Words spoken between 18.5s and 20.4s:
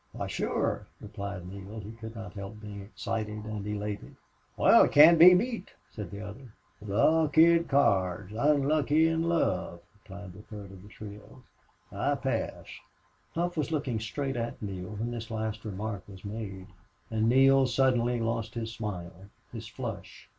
his smile, his flush.